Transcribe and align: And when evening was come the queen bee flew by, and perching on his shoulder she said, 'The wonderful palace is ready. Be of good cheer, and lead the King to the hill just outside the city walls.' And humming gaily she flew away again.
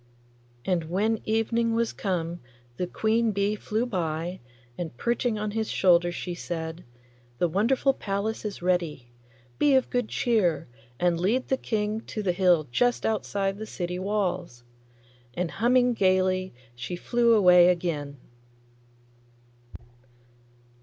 And 0.65 0.85
when 0.85 1.21
evening 1.25 1.75
was 1.75 1.93
come 1.93 2.39
the 2.77 2.87
queen 2.87 3.31
bee 3.33 3.53
flew 3.55 3.85
by, 3.85 4.39
and 4.75 4.97
perching 4.97 5.37
on 5.37 5.51
his 5.51 5.69
shoulder 5.69 6.11
she 6.11 6.33
said, 6.33 6.83
'The 7.37 7.47
wonderful 7.49 7.93
palace 7.93 8.43
is 8.43 8.63
ready. 8.63 9.11
Be 9.59 9.75
of 9.75 9.91
good 9.91 10.07
cheer, 10.09 10.67
and 10.99 11.19
lead 11.19 11.49
the 11.49 11.55
King 11.55 12.01
to 12.07 12.23
the 12.23 12.31
hill 12.31 12.67
just 12.71 13.05
outside 13.05 13.59
the 13.59 13.67
city 13.67 13.99
walls.' 13.99 14.63
And 15.35 15.51
humming 15.51 15.93
gaily 15.93 16.55
she 16.73 16.95
flew 16.95 17.35
away 17.35 17.67
again. 17.67 18.17